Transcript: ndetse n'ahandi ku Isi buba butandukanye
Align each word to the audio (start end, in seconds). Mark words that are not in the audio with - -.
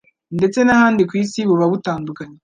ndetse 0.37 0.59
n'ahandi 0.63 1.01
ku 1.09 1.13
Isi 1.23 1.39
buba 1.49 1.65
butandukanye 1.71 2.37